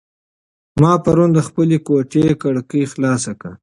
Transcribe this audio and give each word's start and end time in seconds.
ما 0.81 0.91
پرون 1.03 1.29
د 1.33 1.39
خپلې 1.47 1.77
کوټې 1.87 2.25
کړکۍ 2.41 2.83
خلاصه 2.93 3.31
کړه. 3.39 3.53